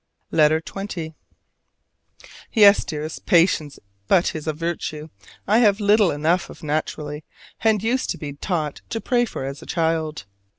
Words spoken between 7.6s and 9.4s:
and used to be taught to pray